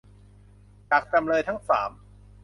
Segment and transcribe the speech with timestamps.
[0.89, 1.91] จากจำเลยทั้งสาม